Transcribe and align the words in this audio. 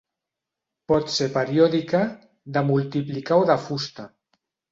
Pot 0.91 1.11
ser 1.15 1.27
periòdica, 1.35 2.01
de 2.57 2.65
multiplicar 2.71 3.39
o 3.43 3.47
de 3.53 3.59
fusta. 3.69 4.09